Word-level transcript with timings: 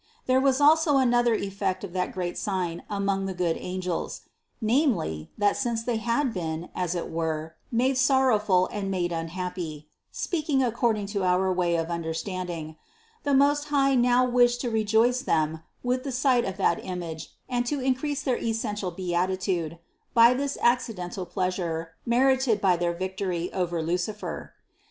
There 0.25 0.41
was 0.41 0.59
also 0.59 0.97
another 0.97 1.35
effect 1.35 1.83
of 1.83 1.93
that 1.93 2.11
great 2.11 2.35
sign 2.35 2.81
among 2.89 3.27
the 3.27 3.35
good 3.35 3.55
angels; 3.59 4.21
namely, 4.59 5.29
that 5.37 5.55
since 5.57 5.83
they 5.83 5.97
had 5.97 6.33
been, 6.33 6.69
as 6.73 6.95
it 6.95 7.11
were, 7.11 7.53
made 7.71 7.99
sorrowful 7.99 8.67
and 8.71 8.89
made 8.89 9.11
unhappy 9.11 9.89
(speaking 10.11 10.63
according 10.63 11.05
to 11.13 11.23
our 11.23 11.53
way 11.53 11.75
of 11.75 11.91
understanding) 11.91 12.77
the 13.21 13.35
Most 13.35 13.65
High 13.65 13.93
now 13.93 14.25
wished 14.25 14.59
to 14.61 14.71
rejoice 14.71 15.21
them 15.21 15.61
with 15.83 16.03
the 16.03 16.11
sight 16.11 16.45
of 16.45 16.57
that 16.57 16.83
image 16.83 17.29
and 17.47 17.63
to 17.67 17.79
increase 17.79 18.23
their 18.23 18.37
essential 18.39 18.89
beatitude 18.89 19.77
by 20.15 20.33
this 20.33 20.57
accidental 20.63 21.27
pleasure 21.27 21.91
merited 22.07 22.59
by 22.59 22.75
their 22.75 22.93
victory 22.95 23.53
over 23.53 23.83
Lucifer. 23.83 24.53